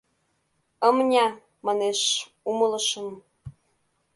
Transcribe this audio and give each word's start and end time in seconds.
«Ымня,— 0.87 1.25
манеш,— 1.65 1.99
умылышым. 2.49 3.07